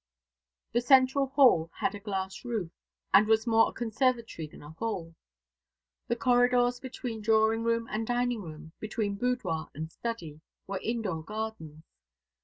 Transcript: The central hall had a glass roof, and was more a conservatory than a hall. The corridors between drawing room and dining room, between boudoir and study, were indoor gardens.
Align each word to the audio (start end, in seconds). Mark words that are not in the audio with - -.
The 0.71 0.81
central 0.81 1.27
hall 1.27 1.69
had 1.75 1.93
a 1.93 1.99
glass 1.99 2.43
roof, 2.43 2.71
and 3.13 3.27
was 3.27 3.45
more 3.45 3.69
a 3.69 3.71
conservatory 3.71 4.47
than 4.47 4.63
a 4.63 4.71
hall. 4.71 5.13
The 6.07 6.15
corridors 6.15 6.79
between 6.79 7.21
drawing 7.21 7.63
room 7.63 7.87
and 7.87 8.07
dining 8.07 8.41
room, 8.41 8.71
between 8.79 9.13
boudoir 9.13 9.69
and 9.75 9.91
study, 9.91 10.41
were 10.65 10.79
indoor 10.81 11.21
gardens. 11.23 11.83